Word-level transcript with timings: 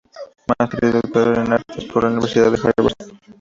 Master 0.47 0.83
y 0.85 0.89
Doctor 0.93 1.37
en 1.37 1.53
Artes 1.53 1.85
por 1.85 2.01
la 2.05 2.09
Universidad 2.09 2.49
de 2.51 2.57
Harvard. 2.57 2.93